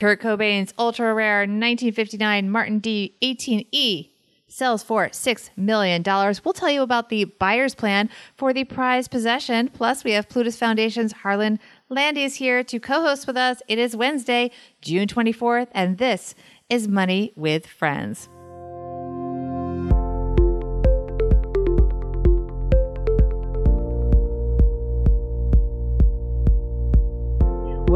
[0.00, 4.10] Kurt Cobain's ultra rare 1959 Martin D 18E
[4.48, 6.02] sells for $6 million.
[6.04, 9.68] We'll tell you about the buyer's plan for the prized possession.
[9.68, 13.60] Plus, we have Plutus Foundation's Harlan Landes here to co host with us.
[13.68, 14.50] It is Wednesday,
[14.80, 16.34] June 24th, and this
[16.70, 18.28] is Money with Friends.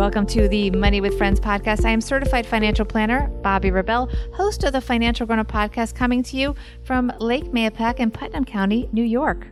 [0.03, 1.85] Welcome to the Money with Friends podcast.
[1.85, 6.25] I am certified financial planner Bobbi Rebell, host of the Financial Grown Up podcast, coming
[6.25, 9.47] to you from Lake Mahopac in Putnam County, New York.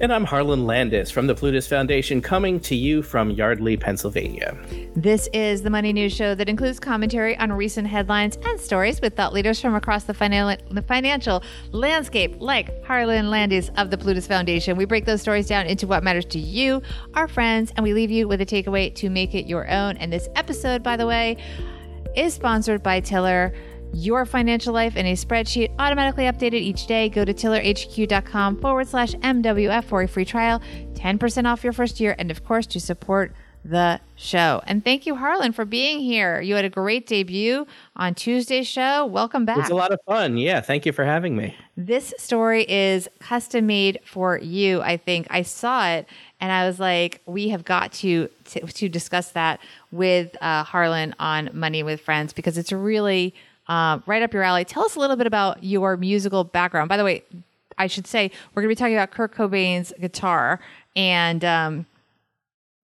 [0.00, 4.56] And I'm Harlan Landes from the Plutus Foundation, coming to you from Yardley, Pennsylvania.
[4.96, 9.16] This is the Money News Show that includes commentary on recent headlines and stories with
[9.16, 14.76] thought leaders from across the, financial landscape, like Harlan Landes of the Plutus Foundation.
[14.76, 16.82] We break those stories down into what matters to you,
[17.14, 19.96] our friends, and we leave you with a takeaway to make it your own.
[19.96, 21.36] And this episode, by the way,
[22.16, 23.54] is sponsored by Tiller
[23.92, 27.08] your financial life in a spreadsheet automatically updated each day.
[27.08, 30.60] Go to tillerhq.com forward slash MWF for a free trial,
[30.94, 33.32] 10% off your first year, and of course, to support
[33.64, 34.60] the show.
[34.66, 36.40] And thank you, Harlan, for being here.
[36.40, 39.06] You had a great debut on Tuesday's show.
[39.06, 39.56] Welcome back.
[39.56, 40.36] It was a lot of fun.
[40.36, 41.54] Yeah, thank you for having me.
[41.76, 45.28] This story is custom made for you, I think.
[45.30, 46.08] I saw it
[46.40, 51.14] and I was like, we have got to to, to discuss that with uh, Harlan
[51.18, 53.34] on Money with Friends because it's really
[53.68, 54.64] uh, right up your alley.
[54.64, 56.88] Tell us a little bit about your musical background.
[56.88, 57.22] By the way,
[57.78, 60.60] I should say we're going to be talking about Kurt Cobain's guitar
[60.94, 61.86] and, um,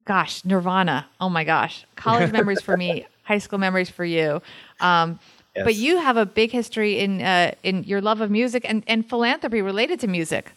[0.05, 1.07] gosh, Nirvana.
[1.21, 4.41] Oh my gosh, college memories for me, high school memories for you.
[4.81, 5.19] Um,
[5.55, 5.65] yes.
[5.65, 9.09] But you have a big history in uh, in your love of music and, and
[9.09, 10.53] philanthropy related to music.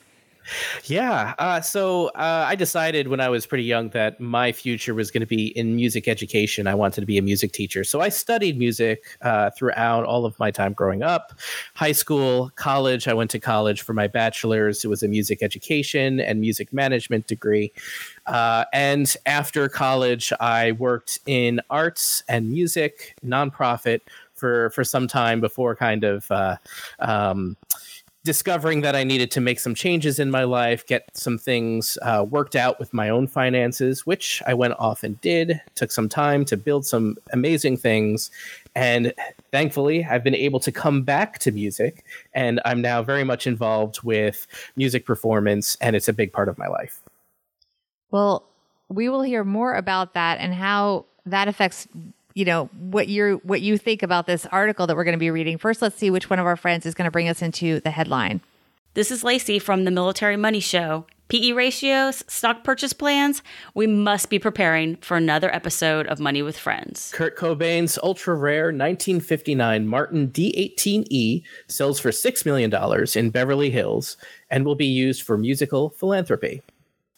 [0.86, 1.34] Yeah.
[1.38, 5.22] Uh, so uh, I decided when I was pretty young that my future was going
[5.22, 6.67] to be in music education.
[6.67, 7.84] I wanted to be a music teacher.
[7.84, 11.34] So I studied music uh, throughout all of my time growing up,
[11.75, 13.08] high school, college.
[13.08, 14.84] I went to college for my bachelor's.
[14.84, 17.72] It was a music education and music management degree.
[18.25, 24.02] Uh, and after college, I worked in arts and music, nonprofit,
[24.41, 26.58] for for some time before kind of uh,
[27.00, 27.56] um,
[28.24, 32.26] discovering that I needed to make some changes in my life, get some things uh,
[32.30, 35.59] worked out with my own finances, which I went off and did.
[35.76, 38.30] Took some time to build some amazing things.
[38.76, 39.14] And
[39.52, 42.06] thankfully, I've been able to come back to music.
[42.34, 44.46] And I'm now very much involved with
[44.76, 47.02] music performance, and it's a big part of my life.
[48.12, 48.44] Well,
[48.88, 51.88] we will hear more about that and how that affects
[52.34, 55.31] you know what you what you think about this article that we're going to be
[55.31, 55.58] reading.
[55.58, 57.92] First, let's see which one of our friends is going to bring us into the
[57.92, 58.42] headline.
[58.94, 61.06] This is Lacey from the Military Money Show.
[61.31, 63.41] PE ratios, stock purchase plans,
[63.74, 67.09] we must be preparing for another episode of Money with Friends.
[67.16, 72.70] Kurt Cobain's ultra rare 1959 Martin D18E sells for $6 million
[73.16, 74.18] in Beverly Hills
[74.50, 76.62] and will be used for musical philanthropy.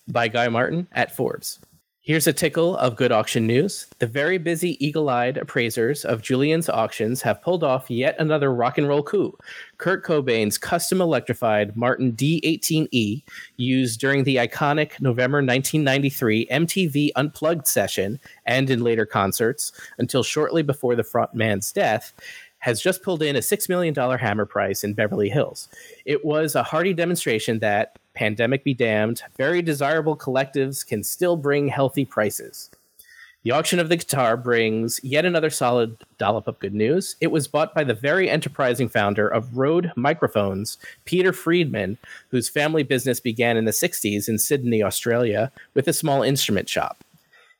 [0.08, 1.58] By Guy Martin at Forbes.
[2.06, 3.88] Here's a tickle of good auction news.
[4.00, 8.78] The very busy eagle eyed appraisers of Julien's auctions have pulled off yet another rock
[8.78, 9.38] and roll coup.
[9.78, 13.24] Kurt Cobain's custom electrified Martin D18E,
[13.56, 20.62] used during the iconic November 1993 MTV Unplugged session and in later concerts until shortly
[20.62, 22.14] before the frontman's death,
[22.64, 25.68] has just pulled in a $6 million hammer price in Beverly Hills.
[26.06, 31.68] It was a hearty demonstration that pandemic be damned, very desirable collectives can still bring
[31.68, 32.70] healthy prices.
[33.44, 37.18] The auction of the guitar brings yet another solid dollop of good news.
[37.20, 41.98] It was bought by the very enterprising founder of Rode Microphones, Peter Freedman,
[42.30, 47.04] whose family business began in the 60s in Sydney, Australia, with a small instrument shop.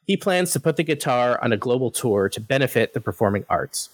[0.08, 3.90] He plans to put the guitar on a global tour to benefit the performing arts.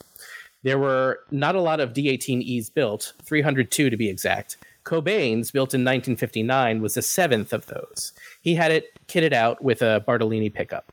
[0.63, 5.81] There were not a lot of D18Es built, 302 to be exact, Cobain's, built in
[5.81, 8.11] 1959, was the seventh of those.
[8.41, 10.91] He had it kitted out with a Bartolini pickup.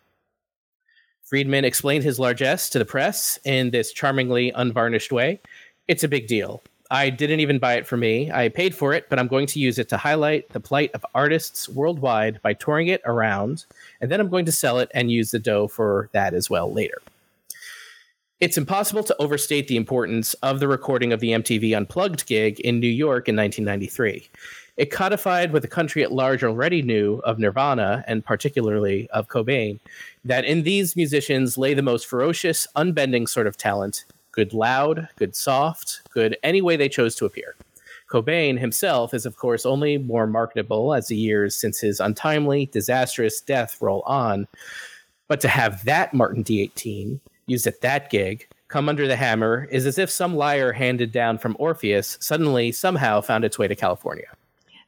[1.24, 5.40] Freedman explained his largesse to the press in this charmingly unvarnished way.
[5.88, 6.62] It's a big deal.
[6.90, 8.30] I didn't even buy it for me.
[8.30, 11.04] I paid for it, but I'm going to use it to highlight the plight of
[11.14, 13.64] artists worldwide by touring it around,
[14.00, 16.72] and then I'm going to sell it and use the dough for that as well
[16.72, 17.02] later.
[18.38, 22.80] It's impossible to overstate the importance of the recording of the MTV Unplugged gig in
[22.80, 24.28] New York in 1993.
[24.76, 29.80] It codified what the country at large already knew of Nirvana, and particularly of Cobain,
[30.22, 35.34] that in these musicians lay the most ferocious, unbending sort of talent good loud, good
[35.34, 37.54] soft, good any way they chose to appear.
[38.10, 43.40] Cobain himself is, of course, only more marketable as the years since his untimely, disastrous
[43.40, 44.46] death roll on.
[45.26, 49.86] But to have that Martin D18 used at that gig come under the hammer is
[49.86, 54.26] as if some lyre handed down from Orpheus suddenly somehow found its way to California.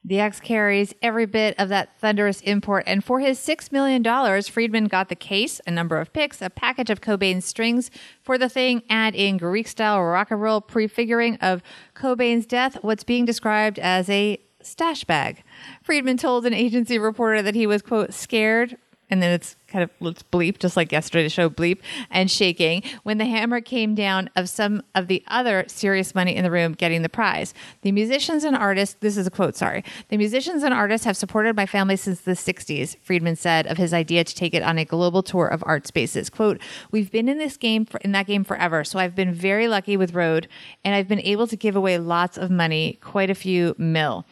[0.04, 4.02] The X carries every bit of that thunderous import, and for his $6 million,
[4.42, 7.90] Freedman got the case, a number of picks, a package of Cobain's strings
[8.22, 11.62] for the thing, and in Greek style rock and roll prefiguring of
[11.94, 15.42] Cobain's death, what's being described as a stash bag.
[15.82, 18.76] Freedman told an agency reporter that he was, quote, scared
[19.10, 21.78] and then it's kind of looks bleep, just like yesterday's show bleep,
[22.10, 26.42] and shaking when the hammer came down of some of the other serious money in
[26.42, 27.54] the room getting the prize.
[27.82, 29.84] The musicians and artists, this is a quote, sorry.
[30.08, 33.92] The musicians and artists have supported my family since the 60s, Freedman said of his
[33.92, 36.30] idea to take it on a global tour of art spaces.
[36.30, 39.68] Quote, we've been in this game, for, in that game forever, so I've been very
[39.68, 40.48] lucky with Rode,
[40.84, 44.24] and I've been able to give away lots of money, quite a few mil.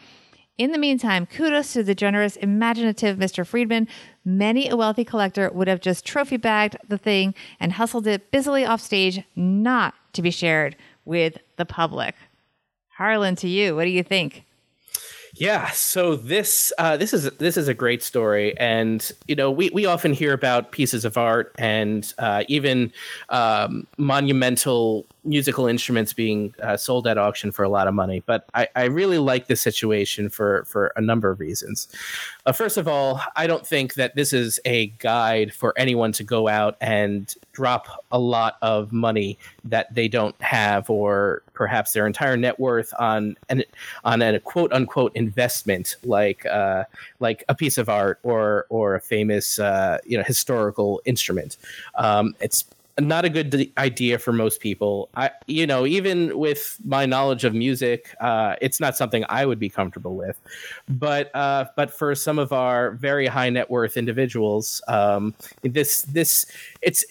[0.59, 3.47] In the meantime, kudos to the generous, imaginative Mr.
[3.47, 3.87] Freedman.
[4.29, 8.65] Many a wealthy collector would have just trophy bagged the thing and hustled it busily
[8.65, 10.75] off stage, not to be shared
[11.05, 12.17] with the public.
[12.97, 14.43] Harlan, to you, what do you think?
[15.39, 19.69] Yeah, so this uh, this is this is a great story, and you know we,
[19.69, 22.91] we often hear about pieces of art and uh, even
[23.29, 28.23] um, monumental musical instruments being uh, sold at auction for a lot of money.
[28.25, 31.89] But I, I really like this situation for for a number of reasons.
[32.47, 36.25] Uh, first of all, I don't think that this is a guide for anyone to
[36.25, 42.07] go out and drop a lot of money that they don't have, or perhaps their
[42.07, 43.65] entire net worth on an
[44.05, 46.85] on a quote unquote investment like uh,
[47.21, 51.57] like a piece of art or or a famous uh, you know historical instrument.
[51.97, 52.65] Um, it's
[52.99, 55.11] not a good idea for most people.
[55.15, 59.59] I, you know, even with my knowledge of music, uh, it's not something I would
[59.59, 60.39] be comfortable with.
[60.89, 66.47] But, uh, but for some of our very high net worth individuals, um, this, this,
[66.81, 67.05] it's,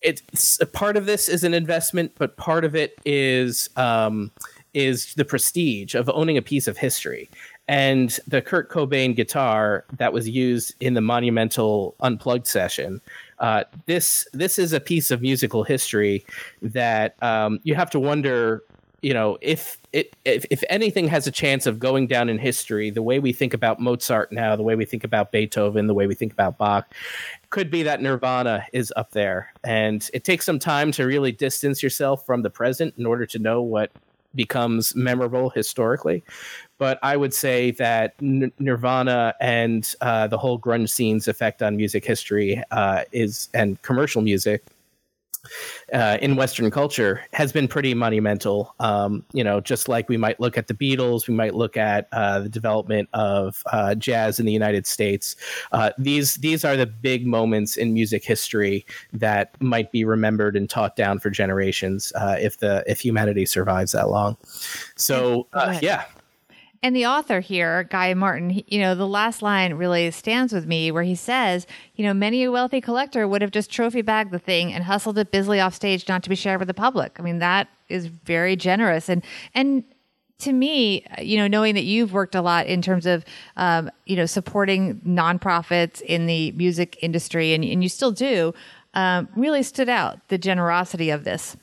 [0.00, 4.30] it's part of this is an investment, but part of it is, um,
[4.74, 7.28] is the prestige of owning a piece of history.
[7.66, 13.00] And the Kurt Cobain guitar that was used in the monumental unplugged session
[13.38, 16.24] uh, this this is a piece of musical history
[16.62, 18.62] that um, you have to wonder
[19.02, 22.88] you know if it if, if anything has a chance of going down in history
[22.88, 26.06] the way we think about mozart now the way we think about beethoven the way
[26.06, 26.92] we think about bach
[27.50, 29.52] could be that nirvana is up there.
[29.64, 33.38] And it takes some time to really distance yourself from the present in order to
[33.38, 33.92] know what
[34.34, 36.22] becomes memorable historically
[36.78, 41.76] but I would say that N- Nirvana and uh, the whole grunge scene's effect on
[41.76, 44.64] music history uh, is and commercial music
[45.92, 48.74] uh, in Western culture has been pretty monumental.
[48.80, 52.08] Um, you know, just like we might look at the Beatles, we might look at
[52.12, 55.36] uh, the development of uh, jazz in the United States.
[55.72, 60.68] Uh, these these are the big moments in music history that might be remembered and
[60.68, 64.36] taught down for generations uh, if the if humanity survives that long.
[64.96, 66.04] So uh, yeah,
[66.86, 70.92] and the author here, Guy Martin, you know, the last line really stands with me
[70.92, 71.66] where he says,
[71.96, 75.18] you know, many a wealthy collector would have just trophy bagged the thing and hustled
[75.18, 77.16] it busily off stage not to be shared with the public.
[77.18, 79.08] I mean, that is very generous.
[79.08, 79.82] And, and,
[80.38, 83.24] to me, you know, knowing that you've worked a lot in terms of,
[83.56, 88.52] um, you know, supporting nonprofits in the music industry, and, and you still do,
[88.92, 91.56] um, really stood out the generosity of this.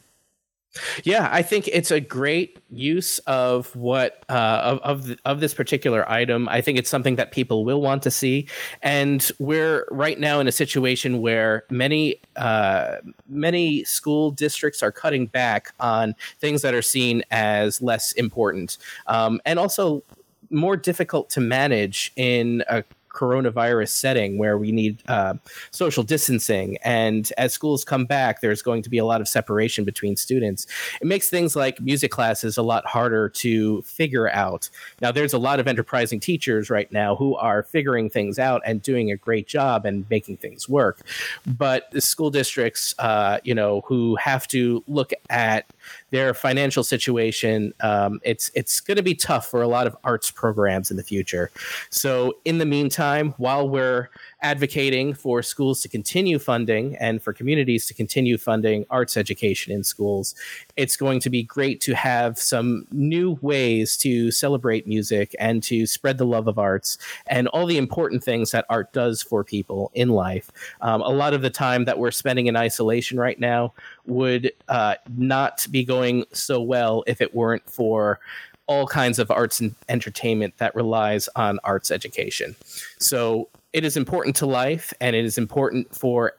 [1.03, 5.53] Yeah, I think it's a great use of what uh, of of, the, of this
[5.53, 6.49] particular item.
[6.49, 8.47] I think it's something that people will want to see,
[8.81, 15.27] and we're right now in a situation where many uh, many school districts are cutting
[15.27, 20.03] back on things that are seen as less important, um, and also
[20.49, 25.35] more difficult to manage in a coronavirus setting where we need uh,
[25.71, 26.77] social distancing.
[26.83, 30.67] And as schools come back, there's going to be a lot of separation between students.
[31.01, 34.69] It makes things like music classes a lot harder to figure out.
[35.01, 38.81] Now, there's a lot of enterprising teachers right now who are figuring things out and
[38.81, 41.01] doing a great job and making things work.
[41.45, 45.65] But the school districts, uh, you know, who have to look at
[46.11, 50.31] their financial situation, um, it's it's going to be tough for a lot of arts
[50.31, 51.51] programs in the future.
[51.89, 54.09] So, in the meantime, while we're
[54.43, 59.83] advocating for schools to continue funding and for communities to continue funding arts education in
[59.83, 60.35] schools,
[60.75, 65.85] it's going to be great to have some new ways to celebrate music and to
[65.87, 66.97] spread the love of arts
[67.27, 70.51] and all the important things that art does for people in life.
[70.81, 73.73] Um, a lot of the time that we're spending in isolation right now
[74.05, 78.19] would uh, not be going so well if it weren't for
[78.67, 82.55] all kinds of arts and entertainment that relies on arts education.
[82.97, 86.33] So it is important to life and it is important for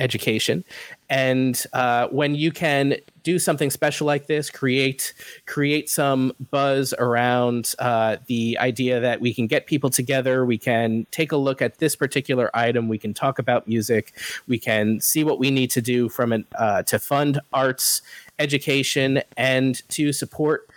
[0.00, 0.64] education.
[1.10, 5.12] And uh, when you can do something special like this, create
[5.44, 11.06] create some buzz around uh, the idea that we can get people together, we can
[11.10, 14.14] take a look at this particular item, we can talk about music,
[14.48, 18.00] we can see what we need to do from an uh, to fund arts
[18.38, 20.70] education and to support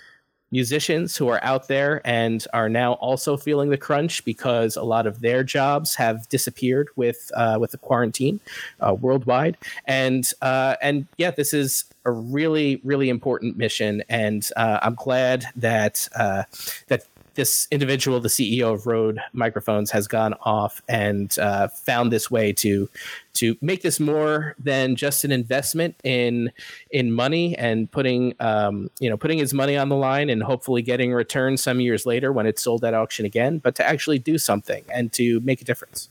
[0.54, 5.08] musicians who are out there and are now also feeling the crunch because a lot
[5.08, 8.40] of their jobs have disappeared with uh, with the quarantine
[8.80, 9.58] uh, worldwide.
[9.86, 15.46] And uh, and yeah, this is a really really important mission, and uh, I'm glad
[15.56, 16.44] that uh,
[16.88, 22.30] that this individual, the CEO of Rode Microphones, has gone off and uh, found this
[22.30, 22.90] way to
[23.34, 26.52] to make this more than just an investment in
[26.92, 30.82] in money and putting um, you know putting his money on the line and hopefully
[30.82, 34.20] getting a return some years later when it's sold at auction again, but to actually
[34.20, 36.10] do something and to make a difference.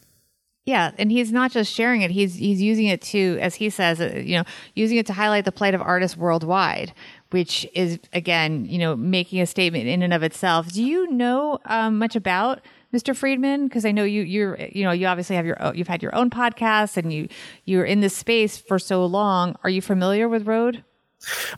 [0.65, 4.01] Yeah, and he's not just sharing it; he's he's using it to, as he says,
[4.01, 4.45] uh, you know,
[4.77, 6.93] using it to highlight the plight of artists worldwide,
[7.31, 10.73] which is again, you know, making a statement in and of itself.
[10.73, 12.61] Do you know um, much about
[12.95, 13.15] Mr.
[13.15, 13.67] Freedman?
[13.67, 16.31] Because I know you you're you know you obviously have your you've had your own
[16.31, 17.29] podcast and you
[17.65, 19.57] you're in this space for so long.
[19.65, 20.85] Are you familiar with Rode?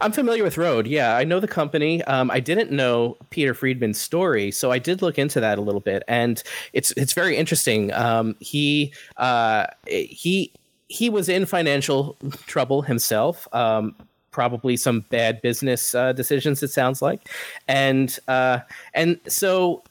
[0.01, 0.87] I'm familiar with Rode.
[0.87, 2.03] Yeah, I know the company.
[2.05, 5.81] Um, I didn't know Peter Freedman's story, so I did look into that a little
[5.81, 6.43] bit, and
[6.73, 7.93] it's it's very interesting.
[7.93, 10.53] Um, he uh, he
[10.89, 12.17] he was in financial
[12.47, 13.49] trouble himself.
[13.53, 13.95] Um,
[14.31, 16.63] probably some bad business uh, decisions.
[16.63, 17.29] It sounds like,
[17.69, 18.61] and uh,
[18.93, 19.83] and so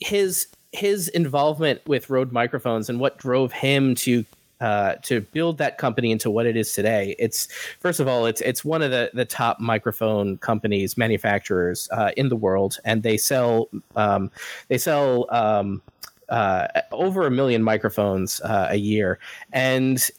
[0.00, 4.24] his his involvement with Rode microphones and what drove him to
[4.62, 7.16] uh, to build that company into what it is today.
[7.18, 7.48] It's
[7.80, 12.28] first of all, it's it's one of the the top microphone companies manufacturers uh, in
[12.28, 14.30] the world, and they sell um,
[14.68, 15.82] they sell um,
[16.28, 19.18] uh, over a million microphones uh, a year,
[19.52, 20.10] and.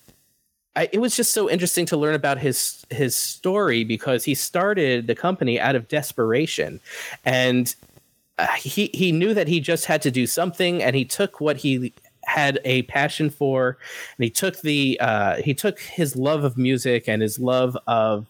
[0.75, 5.05] I, it was just so interesting to learn about his his story because he started
[5.05, 6.79] the company out of desperation,
[7.25, 7.75] and
[8.39, 11.57] uh, he he knew that he just had to do something, and he took what
[11.57, 11.93] he
[12.33, 13.77] had a passion for,
[14.17, 18.25] and he took the uh, he took his love of music and his love of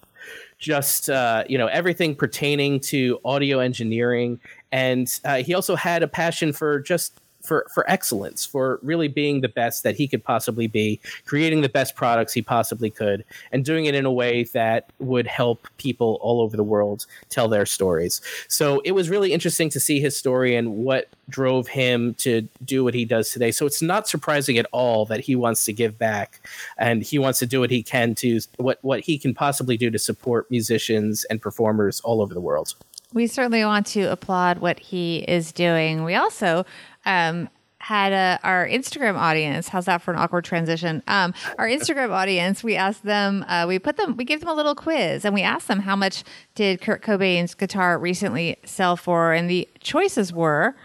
[0.60, 4.40] just uh, you know everything pertaining to audio engineering,
[4.72, 9.42] and uh, he also had a passion for just for for excellence, for really being
[9.42, 13.66] the best that he could possibly be, creating the best products he possibly could, and
[13.66, 17.66] doing it in a way that would help people all over the world tell their
[17.66, 18.22] stories.
[18.48, 22.84] So it was really interesting to see his story and what drove him to do
[22.84, 23.52] what he does today.
[23.52, 26.40] So it's not surprising at all that he wants to give back
[26.78, 29.90] and he wants to do what he can to what what he can possibly do
[29.90, 32.76] to support musicians and performers all over the world.
[33.14, 36.04] We certainly want to applaud what he is doing.
[36.04, 36.66] We also
[37.06, 37.50] um,
[37.84, 39.68] had a, our Instagram audience.
[39.68, 41.04] How's that for an awkward transition?
[41.06, 44.54] Um, our Instagram audience, we asked them, uh, we put them, we gave them a
[44.54, 46.24] little quiz and we asked them how much
[46.56, 49.34] did Kurt Cobain's guitar recently sell for?
[49.34, 50.78] And the choices were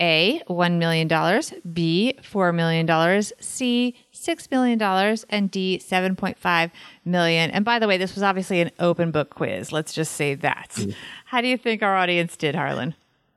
[0.00, 1.06] A, $1 million,
[1.70, 6.70] B, $4 million, C, $6 million, and D, 7.5
[7.04, 7.50] million.
[7.50, 9.70] And by the way, this was obviously an open book quiz.
[9.70, 10.70] Let's just say that.
[10.76, 10.94] Mm.
[11.26, 12.94] How do you think our audience did, Harlan?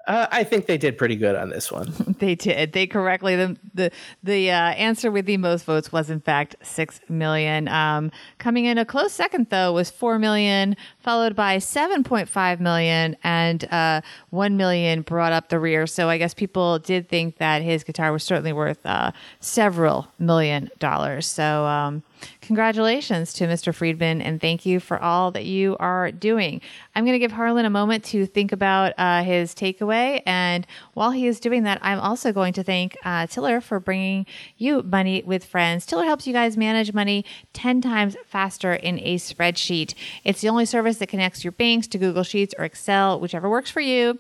[0.07, 1.91] Uh, I think they did pretty good on this one.
[2.19, 2.73] they did.
[2.73, 3.91] They correctly the the
[4.23, 7.67] the uh, answer with the most votes was in fact six million.
[7.67, 12.61] Um, coming in a close second though was four million, followed by seven point five
[12.61, 15.87] million, and uh, one million brought up the rear.
[15.87, 20.69] So I guess people did think that his guitar was certainly worth uh, several million
[20.79, 21.25] dollars.
[21.25, 21.65] So.
[21.65, 22.03] Um,
[22.41, 23.73] Congratulations to Mr.
[23.73, 26.61] Freedman, and thank you for all that you are doing.
[26.95, 30.21] I'm going to give Harlan a moment to think about uh, his takeaway.
[30.25, 34.25] And while he is doing that, I'm also going to thank uh, Tiller for bringing
[34.57, 35.85] you Money with Friends.
[35.85, 39.93] Tiller helps you guys manage money 10 times faster in a spreadsheet.
[40.23, 43.69] It's the only service that connects your banks to Google Sheets or Excel, whichever works
[43.69, 44.19] for you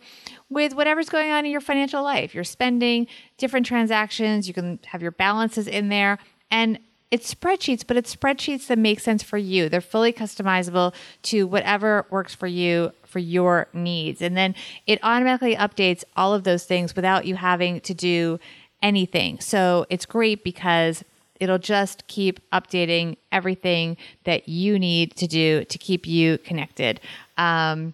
[0.49, 2.35] with whatever's going on in your financial life.
[2.35, 6.19] You're spending different transactions, you can have your balances in there.
[6.51, 6.79] And
[7.11, 9.69] it's spreadsheets, but it's spreadsheets that make sense for you.
[9.69, 10.93] They're fully customizable
[11.23, 14.21] to whatever works for you for your needs.
[14.21, 14.55] And then
[14.87, 18.39] it automatically updates all of those things without you having to do
[18.81, 19.39] anything.
[19.39, 21.03] So it's great because
[21.39, 26.99] it'll just keep updating everything that you need to do to keep you connected.
[27.37, 27.93] Um,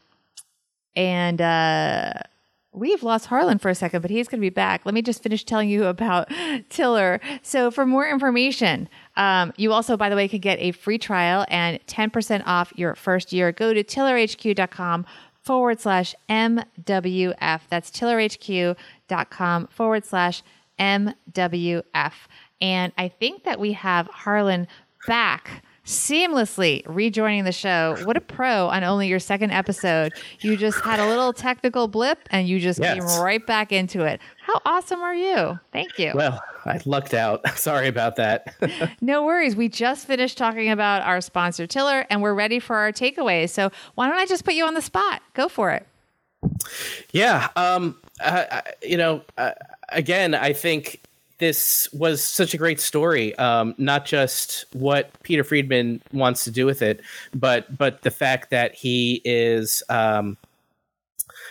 [0.96, 2.14] and uh,
[2.74, 4.86] We've lost Harlan for a second, but he's going to be back.
[4.86, 6.30] Let me just finish telling you about
[6.70, 7.20] Tiller.
[7.42, 8.88] So, for more information,
[9.18, 12.96] um, you also, by the way, could get a free trial and 10% off your
[12.96, 13.52] first year.
[13.52, 15.06] Go to tillerhq.com
[15.42, 17.62] forward slash MWF.
[17.70, 20.44] That's tillerhq.com forward slash
[20.80, 22.14] MWF.
[22.62, 24.68] And I think that we have Harlan
[25.08, 27.98] back seamlessly rejoining the show.
[28.04, 30.14] What a pro on only your second episode.
[30.40, 32.94] You just had a little technical blip and you just Yes.
[32.96, 34.22] came right back into it.
[34.46, 35.60] How awesome are you?
[35.72, 36.14] Thank you.
[36.16, 37.48] Well, I lucked out.
[37.58, 38.56] Sorry about that.
[39.02, 39.56] No worries.
[39.56, 43.50] We just finished talking about our sponsor, Tiller, and we're ready for our takeaways.
[43.50, 45.22] So why don't I just put you on the spot?
[45.34, 45.86] Go for it.
[47.12, 47.50] Yeah.
[47.56, 47.98] Um,
[48.82, 49.52] you know, uh,
[49.90, 51.02] again, I think
[51.42, 53.36] this was such a great story.
[53.38, 57.02] Um, not just what Peter Freedman wants to do with it,
[57.34, 60.38] but but the fact that he is um,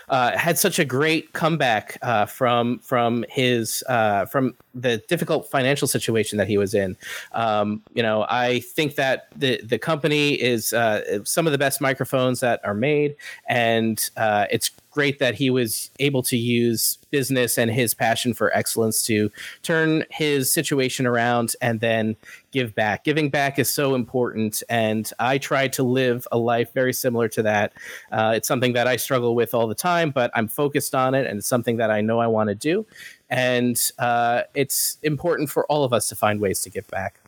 [0.09, 5.89] uh, had such a great comeback uh, from from his uh, from the difficult financial
[5.89, 6.97] situation that he was in.
[7.33, 11.81] Um, you know, I think that the the company is uh, some of the best
[11.81, 13.17] microphones that are made,
[13.49, 18.55] and uh, it's great that he was able to use business and his passion for
[18.57, 19.31] excellence to
[19.63, 22.17] turn his situation around and then
[22.51, 23.05] give back.
[23.05, 27.43] Giving back is so important, and I try to live a life very similar to
[27.43, 27.73] that.
[28.11, 31.27] Uh, it's something that I struggle with all the time, but I'm focused on it,
[31.27, 32.87] and it's something that I know I want to do.
[33.29, 37.21] And uh, it's important for all of us to find ways to give back.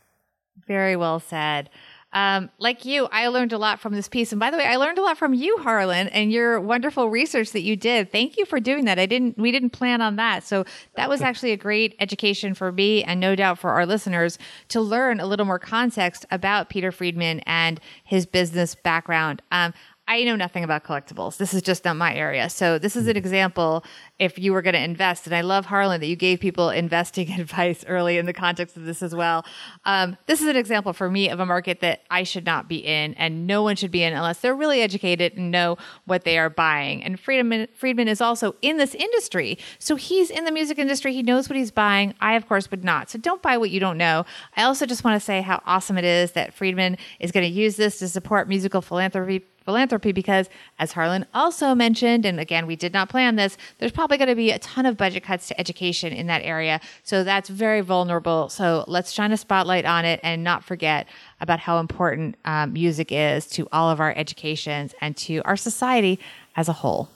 [0.66, 1.70] Very well said.
[2.12, 4.32] Um, like you, I learned a lot from this piece.
[4.32, 7.52] And by the way, I learned a lot from you, Harlan, and your wonderful research
[7.52, 8.12] that you did.
[8.12, 8.98] Thank you for doing that.
[8.98, 10.44] I didn't, we didn't plan on that.
[10.44, 10.64] So
[10.96, 14.38] that was actually a great education for me and no doubt for our listeners
[14.68, 19.40] to learn a little more context about Peter Freedman and his business background.
[19.50, 19.72] Um,
[20.08, 21.36] I know nothing about collectibles.
[21.36, 22.50] This is just not my area.
[22.50, 23.84] So this is an example
[24.18, 25.26] if you were going to invest.
[25.26, 28.84] And I love Harlan that you gave people investing advice early in the context of
[28.84, 29.44] this as well.
[29.84, 32.78] Um, this is an example for me of a market that I should not be
[32.78, 36.36] in, and no one should be in unless they're really educated and know what they
[36.36, 37.04] are buying.
[37.04, 41.12] And Freedman, Freedman is also in this industry, so he's in the music industry.
[41.12, 42.14] He knows what he's buying.
[42.20, 43.08] I, of course, would not.
[43.08, 44.26] So don't buy what you don't know.
[44.56, 47.52] I also just want to say how awesome it is that Freedman is going to
[47.52, 52.76] use this to support musical philanthropy philanthropy because as harlan also mentioned and again we
[52.76, 55.58] did not plan this there's probably going to be a ton of budget cuts to
[55.60, 56.80] education in that area.
[57.02, 58.48] So that's very vulnerable.
[58.48, 61.06] So let's shine a spotlight on it and not forget
[61.40, 66.18] about how important um, music is to all of our educations and to our society
[66.56, 67.08] as a whole.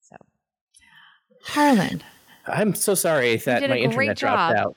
[0.00, 0.16] So
[1.44, 2.02] harlan.
[2.46, 4.76] I'm so sorry that my internet dropped out.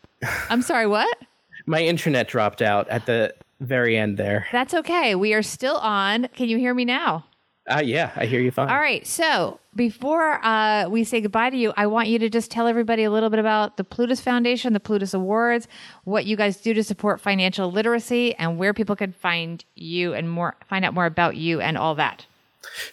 [0.49, 1.17] i'm sorry what?
[1.65, 4.45] My internet dropped out at the very end there.
[4.51, 7.25] that's okay we are still on can you hear me now
[7.65, 8.67] Uh, yeah, I hear you fine.
[8.69, 9.07] All right.
[9.07, 13.05] So before uh, we say goodbye to you, I want you to just tell everybody
[13.05, 15.69] a little bit about the Plutus Foundation, the Plutus Awards,
[16.03, 20.29] what you guys do to support financial literacy, and where people can find you and
[20.29, 22.25] more find out more about you and all that.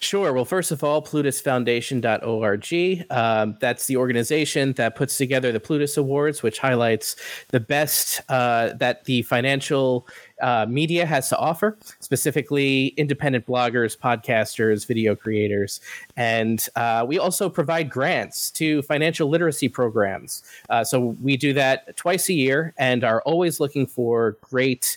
[0.01, 0.33] Sure.
[0.33, 3.07] Well, first of all, plutusfoundation.org.
[3.11, 7.17] Um, that's the organization that puts together the Plutus Awards, which highlights
[7.49, 10.07] the best uh, that the financial
[10.41, 15.81] uh, media has to offer, specifically independent bloggers, podcasters, video creators.
[16.17, 20.43] And uh, we also provide grants to financial literacy programs.
[20.69, 24.97] Uh, so we do that twice a year and are always looking for great.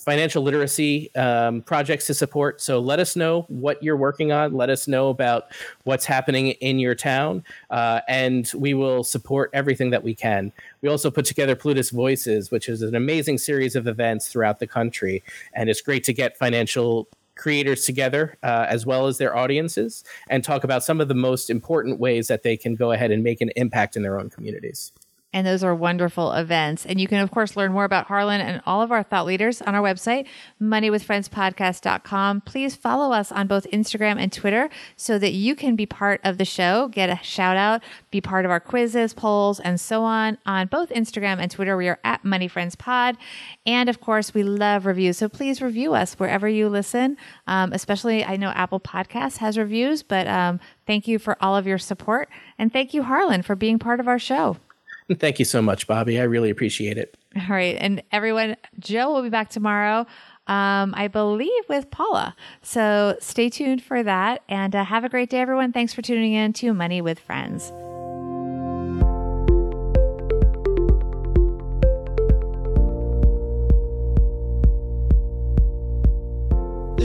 [0.00, 2.60] Financial literacy um, projects to support.
[2.60, 4.54] So let us know what you're working on.
[4.54, 5.52] Let us know about
[5.84, 10.52] what's happening in your town, uh, and we will support everything that we can.
[10.80, 14.66] We also put together Plutus Voices, which is an amazing series of events throughout the
[14.66, 20.04] country, and it's great to get financial creators together uh, as well as their audiences
[20.28, 23.22] and talk about some of the most important ways that they can go ahead and
[23.22, 24.92] make an impact in their own communities.
[25.32, 26.84] And those are wonderful events.
[26.84, 29.62] And you can, of course, learn more about Harlan and all of our thought leaders
[29.62, 30.26] on our website,
[30.60, 32.40] moneywithfriendspodcast.com.
[32.40, 36.38] Please follow us on both Instagram and Twitter so that you can be part of
[36.38, 40.36] the show, get a shout out, be part of our quizzes, polls, and so on.
[40.46, 43.16] On both Instagram and Twitter, we are at Money Friends Pod.
[43.64, 45.18] And of course, we love reviews.
[45.18, 47.16] So please review us wherever you listen,
[47.46, 51.68] um, especially I know Apple Podcasts has reviews, but um, thank you for all of
[51.68, 52.28] your support.
[52.58, 54.56] And thank you, Harlan, for being part of our show.
[55.18, 56.20] Thank you so much, Bobbi.
[56.20, 57.16] I really appreciate it.
[57.36, 57.76] All right.
[57.78, 60.06] And everyone, Joe will be back tomorrow,
[60.46, 62.36] um, I believe, with Paula.
[62.62, 64.42] So stay tuned for that.
[64.48, 65.72] And uh, have a great day, everyone.
[65.72, 67.72] Thanks for tuning in to Money with Friends.